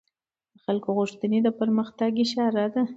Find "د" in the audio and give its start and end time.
0.53-0.55, 1.43-1.47